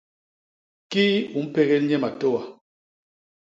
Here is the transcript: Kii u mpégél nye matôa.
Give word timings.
Kii 0.91 1.17
u 1.37 1.39
mpégél 1.45 1.83
nye 1.85 1.97
matôa. 2.03 2.41